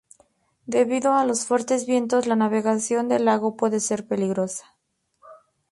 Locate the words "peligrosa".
4.07-4.75